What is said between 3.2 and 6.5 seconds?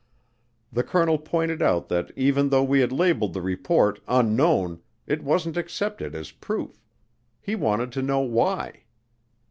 the report "Unknown" it wasn't accepted as